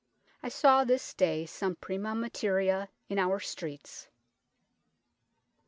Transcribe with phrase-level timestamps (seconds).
[0.41, 4.07] I saw this day some prima mater ia in our streets."